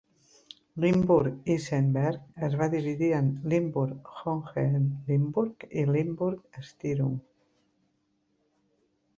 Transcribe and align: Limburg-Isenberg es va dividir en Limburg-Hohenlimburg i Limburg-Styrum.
Limburg-Isenberg 0.83 2.39
es 2.47 2.55
va 2.61 2.67
dividir 2.75 3.09
en 3.17 3.29
Limburg-Hohenlimburg 3.53 5.67
i 5.83 5.85
Limburg-Styrum. 5.97 7.13